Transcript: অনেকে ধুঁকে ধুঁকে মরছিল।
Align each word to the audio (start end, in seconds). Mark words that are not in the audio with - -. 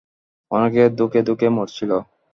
অনেকে 0.51 0.81
ধুঁকে 0.97 1.19
ধুঁকে 1.27 1.47
মরছিল। 1.49 1.91